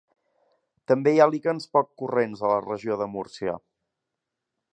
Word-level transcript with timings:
També 0.91 1.13
hi 1.15 1.21
ha 1.21 1.27
líquens 1.33 1.69
poc 1.77 1.91
corrents 2.03 2.41
a 2.47 2.51
la 2.53 2.59
Regió 2.67 3.01
de 3.03 3.13
Múrcia. 3.17 3.59